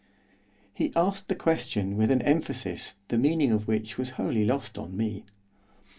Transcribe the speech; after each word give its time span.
He 0.73 0.91
asked 0.95 1.27
the 1.27 1.35
question 1.35 1.95
with 1.95 2.09
an 2.09 2.23
emphasis 2.23 2.95
the 3.09 3.19
meaning 3.19 3.51
of 3.51 3.67
which 3.67 3.99
was 3.99 4.09
wholly 4.17 4.43
lost 4.45 4.79
on 4.79 4.97
me. 4.97 5.25